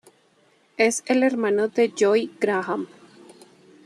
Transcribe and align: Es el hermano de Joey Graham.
Es 0.77 1.03
el 1.05 1.21
hermano 1.21 1.67
de 1.67 1.93
Joey 1.95 2.31
Graham. 2.39 2.87